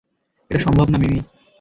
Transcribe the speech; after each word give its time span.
এটা 0.49 0.59
সম্ভব 0.59 0.87
না, 0.89 0.97
মিমি। 0.97 1.19